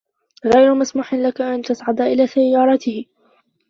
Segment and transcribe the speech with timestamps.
[0.45, 3.05] غير مسموح لك أن تصعد إلى سيارته.